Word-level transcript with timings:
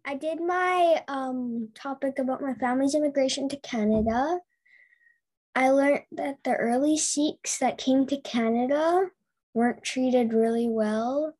I 0.05 0.15
did 0.15 0.41
my 0.41 1.02
um, 1.09 1.71
topic 1.75 2.21
about 2.21 2.41
my 2.41 2.55
family's 2.55 2.95
immigration 2.95 3.49
to 3.49 3.57
Canada. 3.57 4.38
I 5.57 5.71
learned 5.71 6.02
that 6.13 6.37
the 6.45 6.55
early 6.55 6.97
Sikhs 6.97 7.59
that 7.59 7.77
came 7.77 8.07
to 8.07 8.21
Canada 8.21 9.10
weren't 9.54 9.82
treated 9.82 10.32
really 10.32 10.68
well. 10.68 11.34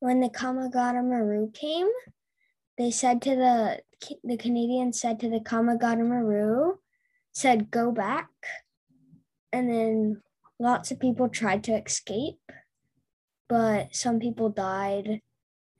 When 0.00 0.20
the 0.20 0.28
Komagata 0.28 1.02
Maru 1.04 1.50
came, 1.50 1.88
they 2.76 2.90
said 2.90 3.20
to 3.22 3.34
the 3.34 3.80
the 4.22 4.36
Canadians 4.36 5.00
said 5.00 5.18
to 5.20 5.28
the 5.28 5.40
Komagata 5.40 6.06
Maru, 6.06 6.76
said 7.32 7.70
go 7.70 7.90
back, 7.90 8.28
and 9.52 9.68
then 9.68 10.22
lots 10.60 10.90
of 10.90 11.00
people 11.00 11.28
tried 11.28 11.64
to 11.64 11.72
escape, 11.72 12.40
but 13.48 13.94
some 13.94 14.20
people 14.20 14.50
died, 14.50 15.20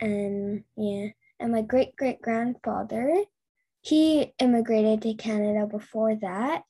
and 0.00 0.64
yeah. 0.76 1.08
And 1.40 1.52
my 1.52 1.62
great 1.62 1.94
great 1.94 2.20
grandfather, 2.20 3.22
he 3.80 4.34
immigrated 4.40 5.02
to 5.02 5.14
Canada 5.14 5.66
before 5.66 6.16
that. 6.16 6.62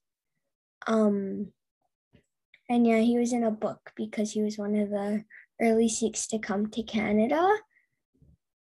Um, 0.87 1.53
and 2.69 2.87
yeah, 2.87 3.01
he 3.01 3.19
was 3.19 3.33
in 3.33 3.45
a 3.45 3.51
book 3.51 3.93
because 3.97 4.33
he 4.33 4.43
was 4.43 4.59
one 4.59 4.75
of 4.75 4.91
the 4.91 5.25
early 5.61 5.89
Sikhs 5.89 6.27
to 6.29 6.39
come 6.39 6.71
to 6.71 6.83
Canada. 6.83 7.47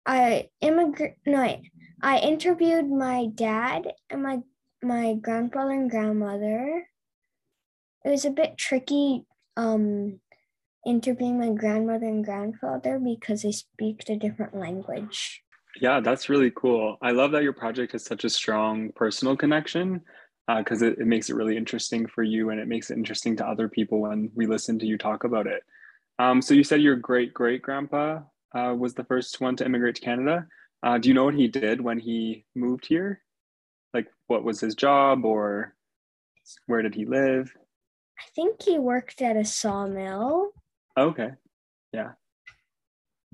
I 0.06 0.50
immigrate 0.62 1.16
no, 1.26 1.42
I, 1.42 1.62
I 2.02 2.20
interviewed 2.20 2.90
my 2.90 3.28
dad 3.34 3.94
and 4.10 4.22
my 4.22 4.42
my 4.84 5.16
grandfather 5.16 5.72
and 5.72 5.90
grandmother. 5.90 6.88
It 8.04 8.10
was 8.10 8.26
a 8.26 8.30
bit 8.30 8.58
tricky 8.58 9.26
um 9.58 10.20
interviewing 10.86 11.40
my 11.40 11.50
grandmother 11.50 12.06
and 12.06 12.24
grandfather 12.24 13.00
because 13.00 13.42
they 13.42 13.52
speak 13.52 14.08
a 14.08 14.16
different 14.16 14.56
language. 14.56 15.42
Yeah, 15.82 16.00
that's 16.00 16.30
really 16.30 16.52
cool. 16.56 16.98
I 17.02 17.12
love 17.12 17.32
that 17.32 17.44
your 17.44 17.54
project 17.54 17.94
has 17.94 18.06
such 18.06 18.24
a 18.24 18.30
strong 18.30 18.92
personal 18.96 19.36
connection 19.36 20.02
because 20.48 20.84
uh, 20.84 20.88
it, 20.88 21.00
it 21.00 21.08
makes 21.08 21.30
it 21.30 21.36
really 21.36 21.58
interesting 21.58 22.06
for 22.06 22.24
you 22.24 22.50
and 22.50 22.60
it 22.60 22.68
makes 22.68 22.92
it 22.92 22.98
interesting 22.98 23.36
to 23.36 23.48
other 23.48 23.68
people 23.68 24.00
when 24.00 24.30
we 24.36 24.46
listen 24.46 24.78
to 24.80 24.86
you 24.86 24.98
talk 24.98 25.24
about 25.24 25.48
it. 25.48 25.64
Um, 26.20 26.42
so 26.42 26.54
you 26.54 26.64
said 26.64 26.82
your 26.82 26.96
great 26.96 27.34
great 27.34 27.62
grandpa 27.62 28.20
uh, 28.56 28.74
was 28.78 28.94
the 28.94 29.04
first 29.04 29.42
one 29.42 29.56
to 29.58 29.66
immigrate 29.66 29.96
to 29.96 30.02
Canada. 30.02 30.48
Uh, 30.84 30.98
do 30.98 31.10
you 31.10 31.16
know 31.16 31.26
what 31.26 31.36
he 31.36 31.48
did 31.48 31.82
when 31.82 32.00
he 32.00 32.46
moved 32.56 32.86
here? 32.86 33.22
Like, 33.94 34.08
what 34.28 34.44
was 34.44 34.60
his 34.60 34.76
job 34.76 35.26
or 35.26 35.74
where 36.68 36.82
did 36.82 36.96
he 36.96 37.06
live? 37.06 37.52
I 38.20 38.24
think 38.36 38.62
he 38.62 38.78
worked 38.78 39.22
at 39.22 39.36
a 39.36 39.44
sawmill. 39.44 40.52
Okay. 40.98 41.32
Yeah. 41.92 42.12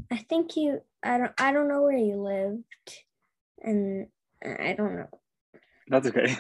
I 0.10 0.18
think 0.18 0.52
he 0.52 0.74
I 1.04 1.18
don't 1.18 1.32
I 1.38 1.52
don't 1.52 1.68
know 1.68 1.84
where 1.84 1.98
he 1.98 2.16
lived 2.16 2.64
and 3.64 4.08
I 4.44 4.74
don't 4.74 4.96
know. 4.96 5.10
That's 5.88 6.08
okay. 6.08 6.38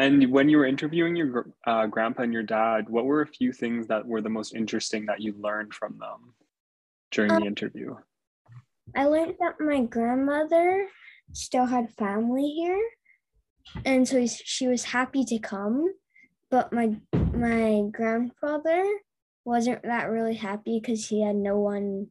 And 0.00 0.32
when 0.32 0.48
you 0.48 0.56
were 0.56 0.64
interviewing 0.64 1.14
your 1.14 1.52
uh, 1.66 1.86
grandpa 1.86 2.22
and 2.22 2.32
your 2.32 2.42
dad, 2.42 2.88
what 2.88 3.04
were 3.04 3.20
a 3.20 3.26
few 3.26 3.52
things 3.52 3.86
that 3.88 4.06
were 4.06 4.22
the 4.22 4.30
most 4.30 4.54
interesting 4.54 5.04
that 5.04 5.20
you 5.20 5.34
learned 5.38 5.74
from 5.74 5.98
them 5.98 6.32
during 7.10 7.32
um, 7.32 7.40
the 7.40 7.46
interview? 7.46 7.94
I 8.96 9.04
learned 9.04 9.34
that 9.40 9.60
my 9.60 9.82
grandmother 9.82 10.88
still 11.34 11.66
had 11.66 11.92
family 11.98 12.48
here, 12.48 12.82
and 13.84 14.08
so 14.08 14.26
she 14.26 14.68
was 14.68 14.84
happy 14.84 15.22
to 15.24 15.38
come. 15.38 15.92
But 16.50 16.72
my 16.72 16.96
my 17.34 17.82
grandfather 17.92 18.82
wasn't 19.44 19.82
that 19.82 20.08
really 20.08 20.36
happy 20.36 20.80
because 20.80 21.08
he 21.08 21.22
had 21.22 21.36
no 21.36 21.58
one, 21.58 22.06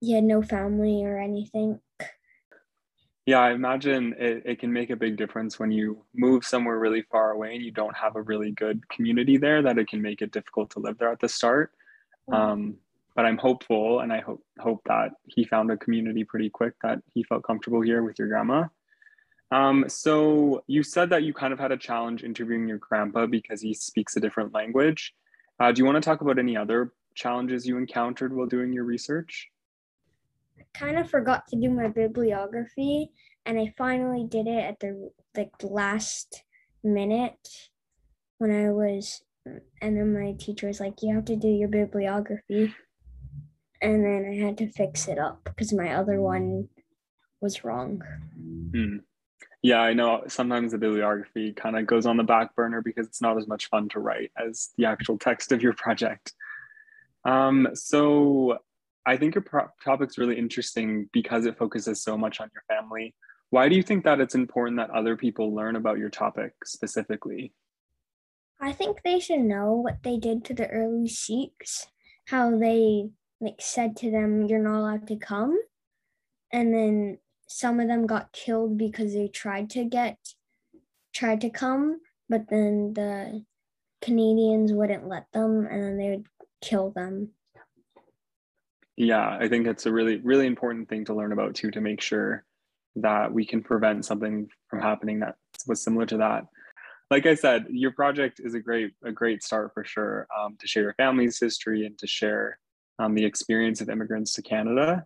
he 0.00 0.12
had 0.12 0.24
no 0.24 0.42
family 0.42 1.04
or 1.04 1.20
anything. 1.20 1.78
Yeah, 3.26 3.40
I 3.40 3.52
imagine 3.52 4.14
it, 4.18 4.42
it 4.44 4.58
can 4.58 4.72
make 4.72 4.90
a 4.90 4.96
big 4.96 5.16
difference 5.16 5.58
when 5.58 5.70
you 5.70 6.04
move 6.14 6.44
somewhere 6.44 6.78
really 6.78 7.02
far 7.10 7.30
away 7.30 7.54
and 7.54 7.64
you 7.64 7.70
don't 7.70 7.96
have 7.96 8.16
a 8.16 8.22
really 8.22 8.50
good 8.50 8.86
community 8.90 9.38
there, 9.38 9.62
that 9.62 9.78
it 9.78 9.88
can 9.88 10.02
make 10.02 10.20
it 10.20 10.30
difficult 10.30 10.70
to 10.70 10.80
live 10.80 10.98
there 10.98 11.10
at 11.10 11.20
the 11.20 11.28
start. 11.28 11.72
Mm-hmm. 12.28 12.40
Um, 12.40 12.74
but 13.16 13.24
I'm 13.24 13.38
hopeful 13.38 14.00
and 14.00 14.12
I 14.12 14.20
hope 14.20 14.42
hope 14.58 14.82
that 14.86 15.12
he 15.24 15.44
found 15.44 15.70
a 15.70 15.76
community 15.76 16.24
pretty 16.24 16.50
quick 16.50 16.74
that 16.82 16.98
he 17.12 17.22
felt 17.22 17.44
comfortable 17.44 17.80
here 17.80 18.02
with 18.02 18.18
your 18.18 18.28
grandma. 18.28 18.64
Um, 19.50 19.84
so 19.88 20.64
you 20.66 20.82
said 20.82 21.10
that 21.10 21.22
you 21.22 21.32
kind 21.32 21.52
of 21.52 21.60
had 21.60 21.70
a 21.70 21.76
challenge 21.76 22.24
interviewing 22.24 22.66
your 22.66 22.78
grandpa 22.78 23.26
because 23.26 23.60
he 23.60 23.72
speaks 23.72 24.16
a 24.16 24.20
different 24.20 24.52
language. 24.52 25.14
Uh, 25.60 25.70
do 25.70 25.78
you 25.78 25.84
want 25.84 25.96
to 25.96 26.00
talk 26.00 26.22
about 26.22 26.38
any 26.38 26.56
other 26.56 26.92
challenges 27.14 27.66
you 27.66 27.78
encountered 27.78 28.34
while 28.34 28.46
doing 28.46 28.72
your 28.72 28.84
research? 28.84 29.48
Kind 30.74 30.98
of 30.98 31.10
forgot 31.10 31.46
to 31.48 31.56
do 31.56 31.70
my 31.70 31.88
bibliography 31.88 33.10
and 33.46 33.58
I 33.58 33.72
finally 33.76 34.26
did 34.28 34.46
it 34.46 34.64
at 34.64 34.80
the 34.80 35.10
like 35.36 35.52
last 35.62 36.42
minute 36.82 37.48
when 38.38 38.50
I 38.50 38.70
was 38.70 39.22
and 39.80 39.96
then 39.96 40.14
my 40.14 40.32
teacher 40.38 40.66
was 40.66 40.80
like 40.80 41.02
you 41.02 41.14
have 41.14 41.26
to 41.26 41.36
do 41.36 41.48
your 41.48 41.68
bibliography 41.68 42.74
and 43.80 44.04
then 44.04 44.30
I 44.30 44.44
had 44.44 44.58
to 44.58 44.72
fix 44.72 45.08
it 45.08 45.18
up 45.18 45.44
because 45.44 45.72
my 45.72 45.94
other 45.94 46.20
one 46.20 46.68
was 47.40 47.64
wrong. 47.64 48.02
Hmm. 48.72 48.96
Yeah, 49.62 49.80
I 49.80 49.94
know 49.94 50.24
sometimes 50.26 50.72
the 50.72 50.78
bibliography 50.78 51.52
kind 51.52 51.78
of 51.78 51.86
goes 51.86 52.06
on 52.06 52.16
the 52.16 52.22
back 52.22 52.54
burner 52.54 52.82
because 52.82 53.06
it's 53.06 53.22
not 53.22 53.38
as 53.38 53.46
much 53.46 53.68
fun 53.68 53.88
to 53.90 54.00
write 54.00 54.30
as 54.36 54.70
the 54.76 54.86
actual 54.86 55.18
text 55.18 55.52
of 55.52 55.62
your 55.62 55.72
project. 55.72 56.32
Um, 57.24 57.68
so 57.72 58.58
I 59.06 59.16
think 59.16 59.34
your 59.34 59.42
pro- 59.42 59.68
topic's 59.84 60.18
really 60.18 60.38
interesting 60.38 61.08
because 61.12 61.46
it 61.46 61.58
focuses 61.58 62.02
so 62.02 62.16
much 62.16 62.40
on 62.40 62.50
your 62.54 62.62
family. 62.68 63.14
Why 63.50 63.68
do 63.68 63.76
you 63.76 63.82
think 63.82 64.04
that 64.04 64.20
it's 64.20 64.34
important 64.34 64.78
that 64.78 64.90
other 64.90 65.16
people 65.16 65.54
learn 65.54 65.76
about 65.76 65.98
your 65.98 66.08
topic 66.08 66.52
specifically? 66.64 67.52
I 68.60 68.72
think 68.72 69.02
they 69.02 69.20
should 69.20 69.40
know 69.40 69.74
what 69.74 70.02
they 70.02 70.16
did 70.16 70.44
to 70.46 70.54
the 70.54 70.68
early 70.68 71.08
Sikhs, 71.08 71.86
how 72.26 72.56
they 72.56 73.10
like 73.40 73.60
said 73.60 73.96
to 73.96 74.10
them, 74.10 74.46
"You're 74.46 74.62
not 74.62 74.78
allowed 74.78 75.06
to 75.08 75.16
come," 75.16 75.58
and 76.50 76.72
then 76.72 77.18
some 77.46 77.78
of 77.80 77.88
them 77.88 78.06
got 78.06 78.32
killed 78.32 78.78
because 78.78 79.12
they 79.12 79.28
tried 79.28 79.68
to 79.70 79.84
get 79.84 80.18
tried 81.12 81.42
to 81.42 81.50
come, 81.50 82.00
but 82.28 82.48
then 82.48 82.94
the 82.94 83.44
Canadians 84.00 84.72
wouldn't 84.72 85.06
let 85.06 85.30
them, 85.32 85.66
and 85.66 85.82
then 85.82 85.96
they 85.98 86.10
would 86.10 86.26
kill 86.62 86.90
them 86.90 87.34
yeah 88.96 89.36
i 89.40 89.48
think 89.48 89.66
it's 89.66 89.86
a 89.86 89.92
really 89.92 90.18
really 90.18 90.46
important 90.46 90.88
thing 90.88 91.04
to 91.04 91.14
learn 91.14 91.32
about 91.32 91.54
too 91.54 91.70
to 91.70 91.80
make 91.80 92.00
sure 92.00 92.44
that 92.96 93.32
we 93.32 93.44
can 93.44 93.62
prevent 93.62 94.04
something 94.04 94.48
from 94.68 94.80
happening 94.80 95.20
that 95.20 95.34
was 95.66 95.82
similar 95.82 96.06
to 96.06 96.18
that. 96.18 96.46
Like 97.10 97.26
i 97.26 97.34
said 97.34 97.66
your 97.70 97.92
project 97.92 98.40
is 98.42 98.54
a 98.54 98.60
great 98.60 98.92
a 99.04 99.12
great 99.12 99.42
start 99.42 99.72
for 99.74 99.84
sure 99.84 100.26
um, 100.36 100.56
to 100.58 100.66
share 100.66 100.82
your 100.82 100.94
family's 100.94 101.38
history 101.38 101.86
and 101.86 101.98
to 101.98 102.06
share 102.06 102.58
um, 102.98 103.14
the 103.14 103.24
experience 103.24 103.80
of 103.80 103.88
immigrants 103.90 104.32
to 104.34 104.42
canada. 104.42 105.04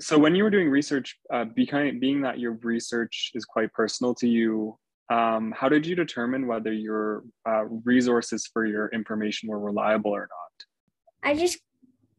So 0.00 0.18
when 0.18 0.34
you 0.34 0.44
were 0.44 0.50
doing 0.50 0.70
research 0.70 1.18
uh, 1.32 1.44
being, 1.44 2.00
being 2.00 2.22
that 2.22 2.38
your 2.38 2.52
research 2.62 3.32
is 3.34 3.44
quite 3.44 3.72
personal 3.74 4.14
to 4.16 4.26
you 4.26 4.78
um, 5.10 5.52
how 5.56 5.68
did 5.68 5.84
you 5.86 5.96
determine 5.96 6.46
whether 6.46 6.72
your 6.72 7.24
uh, 7.46 7.64
resources 7.84 8.48
for 8.52 8.64
your 8.64 8.88
information 8.88 9.48
were 9.48 9.58
reliable 9.58 10.12
or 10.12 10.28
not? 10.30 11.28
I 11.28 11.34
just 11.34 11.58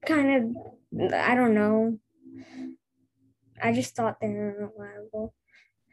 kind 0.05 0.55
of, 0.99 1.13
I 1.13 1.35
don't 1.35 1.53
know. 1.53 1.99
I 3.61 3.73
just 3.73 3.95
thought 3.95 4.19
they 4.19 4.29
were 4.29 4.71
reliable. 4.75 5.33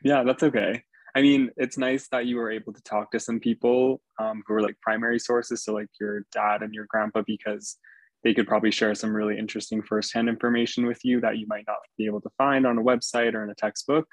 Yeah, 0.02 0.22
that's 0.24 0.42
okay. 0.42 0.82
I 1.14 1.22
mean, 1.22 1.50
it's 1.56 1.78
nice 1.78 2.08
that 2.08 2.26
you 2.26 2.36
were 2.36 2.50
able 2.50 2.72
to 2.72 2.82
talk 2.82 3.10
to 3.10 3.20
some 3.20 3.40
people 3.40 4.00
um, 4.18 4.42
who 4.46 4.54
were 4.54 4.62
like 4.62 4.80
primary 4.80 5.18
sources, 5.18 5.64
so 5.64 5.74
like 5.74 5.88
your 6.00 6.24
dad 6.32 6.62
and 6.62 6.72
your 6.72 6.86
grandpa, 6.88 7.22
because 7.26 7.76
they 8.24 8.34
could 8.34 8.46
probably 8.46 8.70
share 8.70 8.94
some 8.94 9.14
really 9.14 9.38
interesting 9.38 9.82
firsthand 9.82 10.28
information 10.28 10.86
with 10.86 11.04
you 11.04 11.20
that 11.20 11.38
you 11.38 11.46
might 11.48 11.64
not 11.66 11.78
be 11.96 12.06
able 12.06 12.20
to 12.20 12.30
find 12.38 12.66
on 12.66 12.78
a 12.78 12.82
website 12.82 13.34
or 13.34 13.42
in 13.44 13.50
a 13.50 13.54
textbook. 13.54 14.06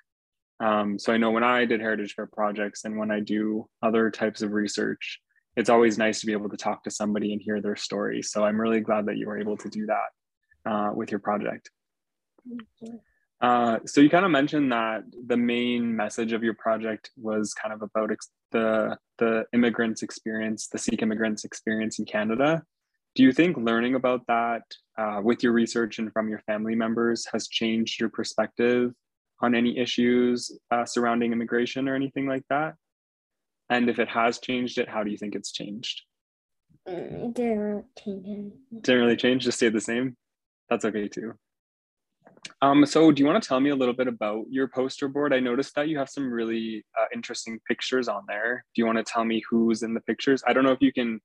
Um, 0.60 0.98
so 0.98 1.12
I 1.12 1.18
know 1.18 1.32
when 1.32 1.44
I 1.44 1.66
did 1.66 1.82
Heritage 1.82 2.14
Fair 2.14 2.28
projects 2.28 2.86
and 2.86 2.98
when 2.98 3.12
I 3.12 3.20
do 3.20 3.68
other 3.82 4.10
types 4.10 4.42
of 4.42 4.54
research, 4.54 5.20
it's 5.56 5.70
always 5.70 5.98
nice 5.98 6.20
to 6.20 6.26
be 6.26 6.34
able 6.34 6.50
to 6.50 6.58
talk 6.58 6.84
to 6.84 6.92
somebody 6.92 7.32
and 7.34 7.42
hear 7.42 7.62
their 7.62 7.76
story. 7.76 8.22
So 8.22 8.44
I'm 8.44 8.60
really 8.60 8.82
glad 8.82 9.06
that 9.06 9.18
you 9.18 9.28
were 9.28 9.40
able 9.40 9.58
to 9.58 9.70
do 9.70 9.86
that 9.88 10.70
uh, 10.70 10.92
with 10.94 11.12
your 11.12 11.20
project. 11.20 11.70
Uh, 13.42 13.80
so 13.86 14.02
you 14.02 14.10
kind 14.10 14.26
of 14.26 14.32
mentioned 14.32 14.72
that 14.72 15.04
the 15.28 15.38
main 15.38 15.96
message 15.96 16.32
of 16.34 16.44
your 16.44 16.54
project 16.56 17.12
was 17.18 17.54
kind 17.54 17.74
of 17.74 17.82
about 17.82 18.12
ex- 18.12 18.30
the 18.52 18.98
the 19.18 19.46
immigrants 19.54 20.04
experience, 20.04 20.68
the 20.68 20.78
Sikh 20.78 21.02
immigrants 21.02 21.44
experience 21.46 22.00
in 22.00 22.06
Canada. 22.06 22.64
Do 23.16 23.24
you 23.24 23.32
think 23.32 23.58
learning 23.58 23.96
about 23.96 24.22
that 24.28 24.64
uh, 24.98 25.22
with 25.24 25.42
your 25.42 25.54
research 25.54 26.00
and 26.00 26.12
from 26.12 26.28
your 26.28 26.40
family 26.40 26.76
members 26.76 27.26
has 27.32 27.48
changed 27.48 28.00
your 28.00 28.10
perspective 28.10 28.94
on 29.42 29.56
any 29.56 29.78
issues 29.78 30.58
uh, 30.72 30.86
surrounding 30.86 31.32
immigration 31.32 31.88
or 31.88 31.96
anything 31.96 32.28
like 32.28 32.44
that? 32.50 32.76
And 33.70 33.90
if 33.90 34.00
it 34.00 34.10
has 34.10 34.40
changed 34.40 34.78
it, 34.78 34.90
how 34.90 35.04
do 35.04 35.12
you 35.12 35.18
think 35.18 35.36
it's 35.36 35.52
changed? 35.52 36.02
Mm, 36.88 37.30
it 37.30 37.34
didn't 37.34 37.60
really 37.60 37.84
change 37.98 38.26
anything. 38.28 38.82
Didn't 38.82 39.02
really 39.02 39.16
change, 39.16 39.44
just 39.44 39.58
stayed 39.58 39.74
the 39.74 39.82
same. 39.82 40.16
That's 40.70 40.86
okay 40.86 41.08
too. 41.08 41.34
Um, 42.62 42.86
so 42.86 43.12
do 43.12 43.22
you 43.22 43.28
want 43.28 43.42
to 43.42 43.48
tell 43.48 43.60
me 43.60 43.72
a 43.72 43.76
little 43.76 43.94
bit 43.94 44.08
about 44.08 44.46
your 44.50 44.68
poster 44.68 45.08
board? 45.08 45.34
I 45.34 45.40
noticed 45.40 45.76
that 45.76 45.88
you 45.88 45.98
have 45.98 46.10
some 46.10 46.32
really 46.32 46.86
uh, 47.00 47.06
interesting 47.14 47.60
pictures 47.68 48.08
on 48.08 48.24
there. 48.28 48.64
Do 48.76 48.82
you 48.82 48.86
want 48.86 49.00
to 49.00 49.04
tell 49.04 49.26
me 49.26 49.44
who's 49.50 49.84
in 49.84 49.94
the 49.94 50.02
pictures? 50.02 50.44
I 50.48 50.54
don't 50.54 50.64
know 50.64 50.72
if 50.72 50.82
you 50.82 50.94
can 50.94 51.20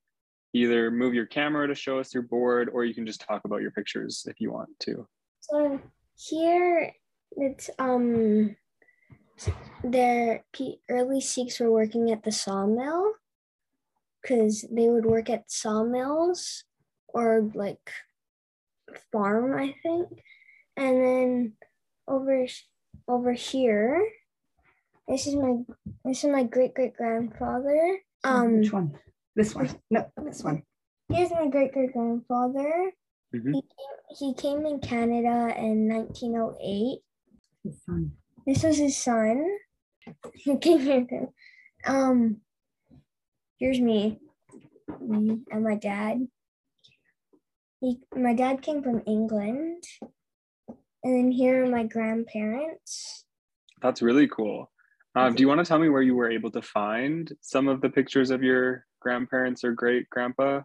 either 0.53 0.91
move 0.91 1.15
your 1.15 1.27
camera 1.27 1.69
to 1.69 1.75
show 1.75 1.99
us 1.99 2.13
your 2.13 2.25
board 2.25 2.71
or 2.73 2.85
you 2.85 2.95
can 2.95 3.07
just 3.07 3.21
talk 3.21 3.43
about 3.45 3.61
your 3.61 3.71
pictures 3.71 4.25
if 4.29 4.41
you 4.41 4.51
want 4.51 4.71
to. 4.81 5.07
So 5.41 5.81
here 6.17 6.93
it's 7.33 7.71
um 7.79 8.57
the 9.83 10.41
early 10.89 11.21
Sikhs 11.21 11.61
were 11.61 11.71
working 11.71 12.11
at 12.11 12.23
the 12.23 12.33
sawmill 12.33 13.13
because 14.21 14.67
they 14.71 14.89
would 14.89 15.07
work 15.07 15.31
at 15.31 15.51
sawmills 15.51 16.65
or 17.09 17.51
like 17.55 17.91
farm, 19.13 19.59
I 19.59 19.75
think. 19.83 20.09
And 20.77 20.97
then 20.97 21.53
over 22.07 22.47
over 23.09 23.33
here, 23.33 24.07
this 25.09 25.27
is 25.27 25.35
my 25.35 25.57
this 26.05 26.25
is 26.25 26.31
my 26.31 26.45
great 26.45 26.75
great 26.75 26.95
grandfather. 26.95 27.99
Um, 28.25 28.59
which 28.59 28.73
one? 28.73 28.99
This 29.37 29.55
one? 29.55 29.71
No, 29.91 30.11
this 30.23 30.43
one. 30.43 30.63
Here's 31.09 31.31
my 31.31 31.49
great 31.49 31.73
great 31.73 31.93
grandfather. 31.93 32.93
Mhm. 33.35 33.55
He 33.55 33.63
came, 33.63 34.17
he 34.19 34.35
came 34.35 34.67
in 34.67 34.81
Canada 34.81 35.55
in 35.57 35.89
1908. 35.89 37.01
His 37.65 37.83
son. 37.85 38.13
This 38.47 38.63
was 38.63 38.79
his 38.79 38.97
son. 38.97 39.47
He 40.35 40.57
came 40.57 40.81
here. 40.81 41.29
Um, 41.87 42.41
here's 43.59 43.81
me, 43.81 44.19
me 45.01 45.41
and 45.51 45.65
my 45.65 45.77
dad. 45.77 46.27
He, 47.81 47.99
my 48.15 48.35
dad 48.35 48.63
came 48.63 48.83
from 48.83 49.03
England, 49.07 49.85
and 51.03 51.15
then 51.15 51.33
here 51.33 51.65
are 51.65 51.69
my 51.69 51.85
grandparents. 51.85 53.25
That's 53.81 54.03
really 54.03 54.29
cool. 54.29 54.71
Um, 55.17 55.35
do 55.35 55.43
you 55.43 55.49
want 55.49 55.59
to 55.59 55.65
tell 55.65 55.79
me 55.79 55.89
where 55.89 56.03
you 56.03 56.15
were 56.15 56.31
able 56.31 56.51
to 56.53 56.63
find 56.63 57.33
some 57.41 57.69
of 57.69 57.81
the 57.81 57.89
pictures 57.89 58.31
of 58.31 58.43
your 58.43 58.85
grandparents 59.01 59.65
or 59.65 59.73
great 59.73 60.09
grandpa? 60.11 60.61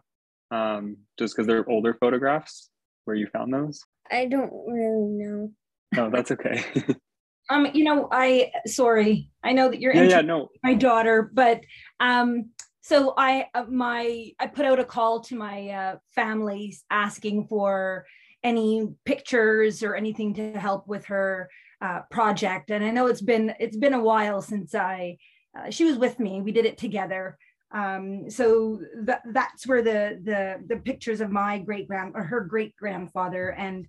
Um, 0.50 0.98
just 1.18 1.34
because 1.34 1.46
they're 1.46 1.68
older 1.68 1.96
photographs, 1.98 2.70
where 3.04 3.16
you 3.16 3.26
found 3.26 3.52
those? 3.52 3.82
I 4.10 4.26
don't 4.26 4.52
really 4.66 5.08
know. 5.08 5.50
No, 5.94 6.10
that's 6.10 6.30
okay. 6.30 6.62
Um, 7.48 7.68
you 7.72 7.84
know, 7.84 8.08
I 8.10 8.52
sorry, 8.66 9.30
I 9.42 9.52
know 9.52 9.70
that 9.70 9.80
you're 9.80 9.94
yeah, 9.94 10.02
yeah, 10.02 10.20
no, 10.20 10.48
my 10.64 10.74
daughter, 10.74 11.30
but 11.32 11.60
um, 12.00 12.50
so 12.80 13.14
I 13.16 13.48
uh, 13.54 13.64
my 13.68 14.30
I 14.38 14.46
put 14.46 14.66
out 14.66 14.80
a 14.80 14.84
call 14.84 15.20
to 15.22 15.36
my 15.36 15.68
uh, 15.70 15.96
families 16.14 16.84
asking 16.90 17.46
for 17.48 18.06
any 18.42 18.86
pictures 19.04 19.82
or 19.82 19.94
anything 19.94 20.34
to 20.34 20.52
help 20.58 20.86
with 20.86 21.06
her 21.06 21.48
uh, 21.80 22.00
project, 22.10 22.70
and 22.70 22.84
I 22.84 22.90
know 22.90 23.06
it's 23.06 23.22
been 23.22 23.54
it's 23.60 23.76
been 23.76 23.94
a 23.94 24.02
while 24.02 24.42
since 24.42 24.74
I 24.74 25.18
uh, 25.56 25.70
she 25.70 25.84
was 25.84 25.96
with 25.96 26.18
me. 26.18 26.40
We 26.40 26.52
did 26.52 26.66
it 26.66 26.78
together. 26.78 27.38
Um, 27.72 28.30
so 28.30 28.80
that 29.02 29.22
that's 29.32 29.66
where 29.66 29.82
the 29.82 30.20
the 30.22 30.64
the 30.66 30.80
pictures 30.80 31.20
of 31.20 31.30
my 31.30 31.58
great 31.58 31.88
grand 31.88 32.12
or 32.14 32.22
her 32.22 32.40
great 32.40 32.76
grandfather 32.76 33.50
and 33.50 33.86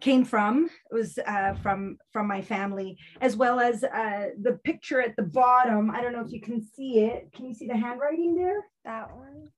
came 0.00 0.24
from 0.24 0.66
it 0.90 0.94
was 0.94 1.18
uh, 1.26 1.54
from 1.54 1.98
from 2.12 2.26
my 2.28 2.40
family 2.40 2.96
as 3.20 3.36
well 3.36 3.58
as 3.58 3.82
uh, 3.82 4.26
the 4.42 4.58
picture 4.64 5.00
at 5.00 5.16
the 5.16 5.22
bottom 5.22 5.90
i 5.90 6.00
don't 6.00 6.12
know 6.12 6.24
if 6.24 6.32
you 6.32 6.40
can 6.40 6.62
see 6.62 7.00
it 7.00 7.28
can 7.34 7.46
you 7.46 7.54
see 7.54 7.66
the 7.66 7.76
handwriting 7.76 8.34
there 8.34 8.64
That 8.84 9.08
one. 9.16 9.48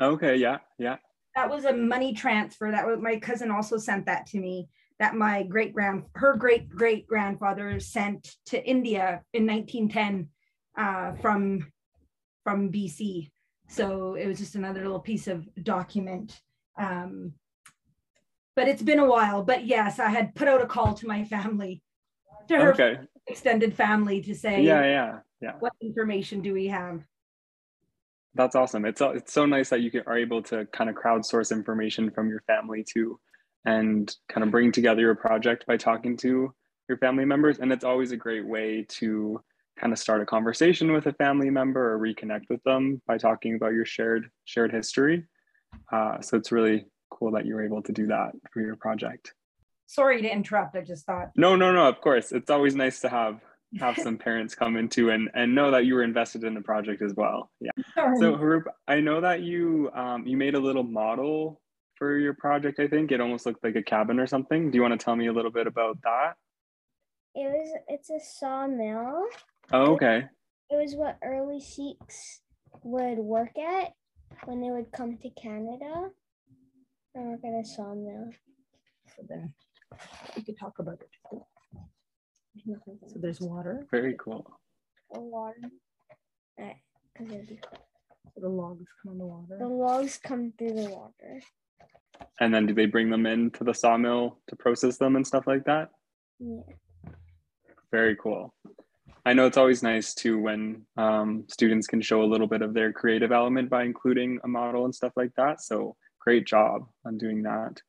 okay, 0.00 0.36
yeah, 0.36 0.58
yeah. 0.78 0.96
that 1.34 1.48
was 1.48 1.64
a 1.64 1.72
money 1.72 2.12
transfer 2.14 2.70
that 2.70 2.86
was 2.86 2.98
my 3.00 3.16
cousin 3.18 3.50
also 3.50 3.76
sent 3.78 4.06
that 4.06 4.26
to 4.28 4.38
me 4.38 4.68
that 4.98 5.14
my 5.14 5.42
great 5.44 5.72
grand 5.72 6.04
her 6.14 6.34
great 6.36 6.68
great 6.68 7.06
grandfather 7.06 7.78
sent 7.78 8.34
to 8.46 8.64
india 8.64 9.22
in 9.34 9.46
1910 9.46 10.28
uh, 10.78 11.12
from 11.22 11.64
from 12.42 12.72
bc 12.72 13.30
so 13.68 14.14
it 14.14 14.26
was 14.26 14.38
just 14.38 14.54
another 14.54 14.82
little 14.82 15.00
piece 15.00 15.26
of 15.28 15.46
document 15.62 16.40
um, 16.78 17.32
but 18.56 18.66
it's 18.66 18.82
been 18.82 18.98
a 18.98 19.06
while 19.06 19.42
but 19.42 19.66
yes 19.66 20.00
i 20.00 20.08
had 20.08 20.34
put 20.34 20.48
out 20.48 20.60
a 20.62 20.66
call 20.66 20.94
to 20.94 21.06
my 21.06 21.22
family 21.24 21.82
to 22.48 22.56
her 22.56 22.72
Okay, 22.72 22.98
extended 23.28 23.74
family 23.74 24.20
to 24.22 24.34
say 24.34 24.62
yeah, 24.62 24.82
yeah, 24.82 25.18
yeah. 25.40 25.52
what 25.60 25.72
information 25.80 26.40
do 26.40 26.52
we 26.52 26.66
have 26.66 27.04
That's 28.36 28.54
awesome. 28.54 28.84
It's 28.84 29.00
uh, 29.00 29.12
it's 29.18 29.32
so 29.32 29.46
nice 29.46 29.70
that 29.70 29.80
you 29.80 29.90
can, 29.90 30.02
are 30.06 30.18
able 30.18 30.42
to 30.50 30.66
kind 30.66 30.90
of 30.90 30.96
crowdsource 30.96 31.50
information 31.52 32.10
from 32.10 32.28
your 32.28 32.42
family 32.46 32.84
too, 32.84 33.18
and 33.64 34.14
kind 34.28 34.44
of 34.44 34.50
bring 34.50 34.70
together 34.72 35.00
your 35.00 35.14
project 35.14 35.64
by 35.66 35.76
talking 35.78 36.16
to 36.18 36.52
your 36.88 36.98
family 36.98 37.24
members. 37.24 37.58
And 37.58 37.72
it's 37.72 37.84
always 37.84 38.12
a 38.12 38.16
great 38.26 38.46
way 38.46 38.84
to 39.00 39.40
kind 39.80 39.92
of 39.92 39.98
start 39.98 40.20
a 40.20 40.26
conversation 40.26 40.92
with 40.92 41.06
a 41.06 41.14
family 41.14 41.50
member 41.50 41.82
or 41.92 41.98
reconnect 41.98 42.44
with 42.50 42.62
them 42.64 43.00
by 43.06 43.16
talking 43.16 43.54
about 43.56 43.72
your 43.72 43.86
shared 43.86 44.28
shared 44.44 44.70
history. 44.70 45.24
Uh, 45.90 46.20
so 46.20 46.36
it's 46.36 46.52
really 46.52 46.84
cool 47.10 47.30
that 47.32 47.46
you 47.46 47.54
were 47.54 47.64
able 47.64 47.82
to 47.82 47.92
do 47.92 48.06
that 48.08 48.32
for 48.52 48.60
your 48.60 48.76
project. 48.76 49.34
sorry 49.86 50.20
to 50.22 50.28
interrupt 50.30 50.74
i 50.76 50.80
just 50.80 51.06
thought 51.06 51.28
No, 51.36 51.56
no, 51.56 51.72
no. 51.72 51.88
Of 51.88 52.00
course, 52.00 52.32
it's 52.32 52.50
always 52.50 52.74
nice 52.74 53.00
to 53.00 53.08
have 53.08 53.40
have 53.78 53.96
some 54.06 54.16
parents 54.18 54.54
come 54.54 54.76
into 54.76 55.10
and 55.10 55.28
and 55.34 55.54
know 55.54 55.70
that 55.70 55.84
you 55.86 55.94
were 55.94 56.02
invested 56.02 56.44
in 56.44 56.54
the 56.54 56.60
project 56.60 57.02
as 57.02 57.14
well. 57.14 57.50
Yeah. 57.60 57.70
sorry. 57.94 58.16
So 58.18 58.36
Harroop, 58.36 58.64
I 58.88 59.00
know 59.00 59.20
that 59.20 59.42
you 59.42 59.90
um, 59.94 60.26
you 60.26 60.36
made 60.36 60.54
a 60.54 60.60
little 60.68 60.82
model 60.84 61.60
for 61.96 62.18
your 62.18 62.34
project. 62.34 62.78
I 62.80 62.88
think 62.88 63.10
it 63.12 63.20
almost 63.20 63.46
looked 63.46 63.62
like 63.64 63.76
a 63.76 63.82
cabin 63.82 64.18
or 64.18 64.26
something. 64.26 64.70
Do 64.70 64.76
you 64.76 64.82
want 64.82 64.98
to 64.98 65.02
tell 65.04 65.16
me 65.16 65.26
a 65.28 65.32
little 65.32 65.50
bit 65.52 65.66
about 65.66 65.98
that? 66.02 66.34
It 67.34 67.48
was. 67.54 67.68
It's 67.88 68.10
a 68.10 68.20
sawmill. 68.38 69.24
Oh, 69.72 69.92
okay. 69.94 70.24
It 70.70 70.76
was 70.82 70.94
what 70.94 71.16
early 71.22 71.60
Sikhs 71.60 72.40
would 72.82 73.18
work 73.18 73.56
at 73.58 73.92
when 74.46 74.60
they 74.60 74.70
would 74.70 74.90
come 74.92 75.16
to 75.18 75.30
Canada 75.30 76.10
and 77.16 77.28
work 77.30 77.40
at 77.44 77.60
a 77.60 77.64
sawmill. 77.64 78.30
so 79.16 79.22
then 79.28 79.52
we 80.36 80.42
could 80.42 80.58
talk 80.58 80.78
about 80.78 81.00
it 81.00 81.08
so 83.08 83.18
there's 83.20 83.40
water 83.40 83.86
Very 83.90 84.16
cool. 84.18 84.58
The 85.12 85.20
water. 85.20 85.56
Because 86.56 87.32
it'd 87.32 87.48
be 87.48 87.56
cold. 87.56 87.82
so 88.34 88.40
the 88.40 88.48
logs 88.48 88.84
come 89.02 89.12
on 89.12 89.18
the 89.18 89.26
water 89.26 89.58
the 89.58 89.68
logs 89.68 90.18
come 90.22 90.52
through 90.58 90.72
the 90.72 90.90
water. 90.90 91.40
And 92.40 92.52
then 92.52 92.66
do 92.66 92.74
they 92.74 92.86
bring 92.86 93.10
them 93.10 93.26
into 93.26 93.62
the 93.62 93.74
sawmill 93.74 94.38
to 94.48 94.56
process 94.56 94.96
them 94.96 95.16
and 95.16 95.26
stuff 95.26 95.46
like 95.46 95.64
that? 95.64 95.90
Yeah. 96.38 96.60
Very 97.92 98.16
cool. 98.16 98.54
I 99.24 99.32
know 99.32 99.46
it's 99.46 99.56
always 99.56 99.82
nice 99.82 100.14
too 100.14 100.38
when 100.40 100.86
um, 100.96 101.44
students 101.48 101.86
can 101.86 102.00
show 102.00 102.22
a 102.22 102.30
little 102.32 102.46
bit 102.46 102.62
of 102.62 102.74
their 102.74 102.92
creative 102.92 103.32
element 103.32 103.68
by 103.68 103.84
including 103.84 104.38
a 104.44 104.48
model 104.48 104.84
and 104.84 104.94
stuff 104.94 105.12
like 105.16 105.32
that. 105.36 105.60
So 105.60 105.96
great 106.26 106.46
job 106.46 106.86
on 107.04 107.18
doing 107.18 107.42
that. 107.42 107.80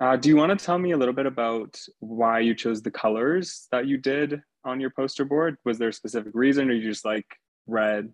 Uh, 0.00 0.16
do 0.16 0.28
you 0.28 0.36
want 0.36 0.56
to 0.56 0.64
tell 0.64 0.78
me 0.78 0.90
a 0.90 0.96
little 0.96 1.14
bit 1.14 1.26
about 1.26 1.80
why 2.00 2.40
you 2.40 2.54
chose 2.54 2.82
the 2.82 2.90
colors 2.90 3.68
that 3.72 3.86
you 3.86 3.96
did 3.96 4.42
on 4.64 4.80
your 4.80 4.90
poster 4.90 5.24
board? 5.24 5.56
Was 5.64 5.78
there 5.78 5.88
a 5.88 5.92
specific 5.92 6.32
reason, 6.34 6.68
or 6.68 6.74
you 6.74 6.88
just 6.88 7.04
like 7.04 7.26
red, 7.66 8.12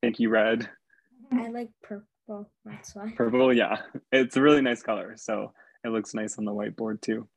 pinky 0.00 0.26
red, 0.26 0.68
I 1.32 1.48
like 1.48 1.70
purple. 1.82 2.50
That's 2.64 2.94
why. 2.94 3.12
purple? 3.16 3.52
Yeah, 3.52 3.78
it's 4.12 4.36
a 4.36 4.42
really 4.42 4.62
nice 4.62 4.82
color. 4.82 5.14
So 5.16 5.52
it 5.84 5.88
looks 5.88 6.14
nice 6.14 6.38
on 6.38 6.44
the 6.44 6.52
whiteboard 6.52 7.00
too. 7.00 7.28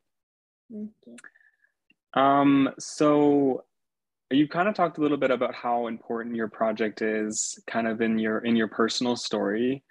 Thank 0.71 0.91
you. 1.05 2.21
Um, 2.21 2.69
so 2.79 3.65
you 4.29 4.47
kind 4.47 4.67
of 4.67 4.75
talked 4.75 4.97
a 4.97 5.01
little 5.01 5.17
bit 5.17 5.31
about 5.31 5.53
how 5.53 5.87
important 5.87 6.35
your 6.35 6.47
project 6.47 7.01
is 7.01 7.59
kind 7.67 7.87
of 7.87 8.01
in 8.01 8.17
your 8.17 8.39
in 8.39 8.55
your 8.55 8.67
personal 8.67 9.15
story. 9.15 9.83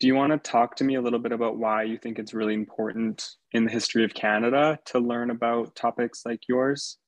Do 0.00 0.06
you 0.06 0.14
want 0.14 0.32
to 0.32 0.38
talk 0.38 0.76
to 0.76 0.84
me 0.84 0.96
a 0.96 1.00
little 1.00 1.18
bit 1.18 1.32
about 1.32 1.56
why 1.56 1.84
you 1.84 1.98
think 1.98 2.18
it's 2.18 2.34
really 2.34 2.54
important 2.54 3.36
in 3.52 3.64
the 3.64 3.70
history 3.70 4.04
of 4.04 4.14
Canada 4.14 4.78
to 4.86 4.98
learn 4.98 5.30
about 5.30 5.74
topics 5.76 6.26
like 6.26 6.48
yours? 6.48 6.98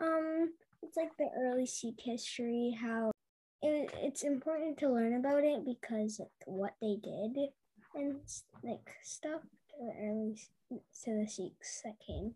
Um, 0.00 0.50
it's 0.82 0.96
like 0.96 1.16
the 1.18 1.28
early 1.38 1.66
Sikh 1.66 2.00
history, 2.00 2.76
how 2.80 3.12
it, 3.62 3.90
it's 3.98 4.22
important 4.22 4.78
to 4.78 4.88
learn 4.88 5.14
about 5.14 5.44
it 5.44 5.64
because 5.64 6.18
like 6.18 6.30
what 6.46 6.74
they 6.80 6.96
did 7.02 7.50
and 7.94 8.16
like 8.62 8.90
stuff 9.02 9.42
to 9.42 9.76
the 9.78 9.92
early 10.02 10.36
to 11.04 11.22
the 11.22 11.26
Sikhs 11.28 11.82
that 11.84 11.94
came, 12.04 12.34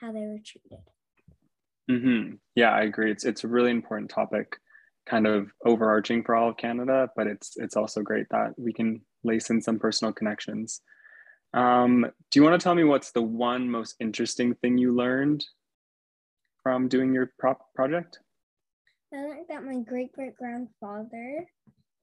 how 0.00 0.12
they 0.12 0.20
were 0.20 0.38
treated. 0.44 0.84
Mm-hmm. 1.90 2.36
Yeah, 2.54 2.70
I 2.70 2.82
agree. 2.82 3.10
It's 3.10 3.24
it's 3.24 3.44
a 3.44 3.48
really 3.48 3.70
important 3.70 4.10
topic, 4.10 4.58
kind 5.06 5.26
of 5.26 5.50
overarching 5.64 6.22
for 6.22 6.34
all 6.34 6.50
of 6.50 6.56
Canada, 6.56 7.08
but 7.16 7.26
it's 7.26 7.56
it's 7.56 7.76
also 7.76 8.02
great 8.02 8.26
that 8.30 8.54
we 8.56 8.72
can 8.72 9.00
lace 9.22 9.50
in 9.50 9.60
some 9.60 9.78
personal 9.78 10.12
connections. 10.12 10.80
Um, 11.52 12.06
do 12.30 12.40
you 12.40 12.42
want 12.42 12.58
to 12.60 12.64
tell 12.64 12.74
me 12.74 12.84
what's 12.84 13.12
the 13.12 13.22
one 13.22 13.70
most 13.70 13.94
interesting 14.00 14.54
thing 14.54 14.76
you 14.76 14.94
learned 14.94 15.44
from 16.62 16.88
doing 16.88 17.14
your 17.14 17.32
prop 17.38 17.72
project? 17.74 18.18
I 19.12 19.18
learned 19.18 19.46
that 19.48 19.64
my 19.64 19.80
great 19.80 20.12
great 20.12 20.36
grandfather, 20.36 21.46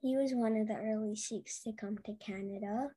he 0.01 0.15
was 0.15 0.31
one 0.33 0.55
of 0.55 0.67
the 0.67 0.77
early 0.77 1.15
Sikhs 1.15 1.61
to 1.63 1.73
come 1.73 1.97
to 2.05 2.13
Canada. 2.25 2.87